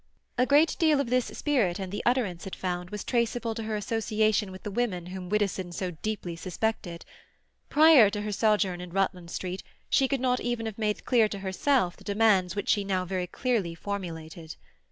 [0.35, 3.75] A great deal of this spirit and the utterance it found was traceable to her
[3.75, 7.05] association with the women whom Widdowson so deeply suspected;
[7.69, 9.61] prior to her sojourn in Rutland Street
[9.91, 13.27] she could not even have made clear to herself the demands which she now very
[13.27, 14.55] clearly formulated.